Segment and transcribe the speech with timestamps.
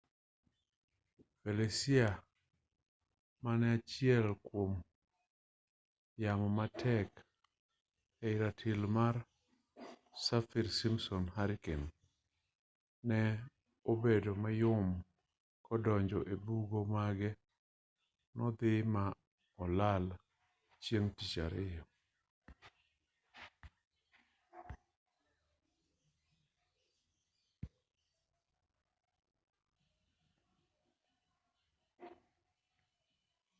[1.43, 2.09] felicia
[3.43, 4.71] mane achiel kuom
[6.23, 7.09] yamo matek
[8.27, 9.15] e ratil mar
[10.25, 11.87] saffir simpson hurricane
[13.09, 13.21] ne
[13.91, 14.87] obedo mayom
[15.65, 17.31] kodonjo ebugo bang'e
[18.37, 19.05] nodhii ma
[19.63, 20.05] olal
[20.83, 21.83] chieng' tich ariyo